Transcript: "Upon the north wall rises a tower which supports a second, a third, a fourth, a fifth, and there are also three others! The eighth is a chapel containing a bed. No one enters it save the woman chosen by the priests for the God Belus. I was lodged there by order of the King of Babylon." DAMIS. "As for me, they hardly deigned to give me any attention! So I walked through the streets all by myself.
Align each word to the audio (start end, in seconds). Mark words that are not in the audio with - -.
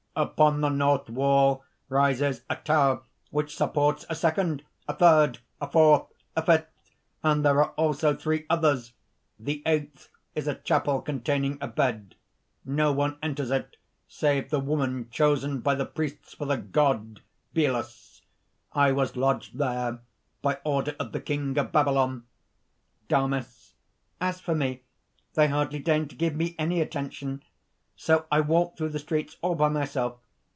"Upon 0.13 0.59
the 0.59 0.67
north 0.67 1.09
wall 1.09 1.63
rises 1.87 2.41
a 2.49 2.57
tower 2.57 3.03
which 3.29 3.55
supports 3.55 4.05
a 4.09 4.13
second, 4.13 4.61
a 4.85 4.93
third, 4.93 5.39
a 5.61 5.71
fourth, 5.71 6.07
a 6.35 6.41
fifth, 6.45 6.95
and 7.23 7.45
there 7.45 7.63
are 7.63 7.71
also 7.77 8.13
three 8.13 8.45
others! 8.49 8.91
The 9.39 9.63
eighth 9.65 10.09
is 10.35 10.49
a 10.49 10.55
chapel 10.55 11.01
containing 11.01 11.57
a 11.61 11.67
bed. 11.69 12.15
No 12.65 12.91
one 12.91 13.19
enters 13.23 13.51
it 13.51 13.77
save 14.05 14.49
the 14.49 14.59
woman 14.59 15.07
chosen 15.11 15.61
by 15.61 15.75
the 15.75 15.85
priests 15.85 16.33
for 16.33 16.43
the 16.43 16.57
God 16.57 17.21
Belus. 17.53 18.21
I 18.73 18.91
was 18.91 19.15
lodged 19.15 19.59
there 19.59 20.01
by 20.41 20.59
order 20.65 20.93
of 20.99 21.13
the 21.13 21.21
King 21.21 21.57
of 21.57 21.71
Babylon." 21.71 22.25
DAMIS. 23.07 23.75
"As 24.19 24.41
for 24.41 24.55
me, 24.55 24.83
they 25.35 25.47
hardly 25.47 25.79
deigned 25.79 26.09
to 26.09 26.17
give 26.17 26.35
me 26.35 26.53
any 26.59 26.81
attention! 26.81 27.43
So 27.93 28.25
I 28.31 28.39
walked 28.41 28.79
through 28.79 28.89
the 28.89 28.97
streets 28.99 29.37
all 29.43 29.53
by 29.53 29.69
myself. 29.69 30.15